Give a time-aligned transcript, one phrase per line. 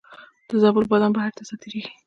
[0.47, 1.89] د زابل بادام بهر ته صادریږي.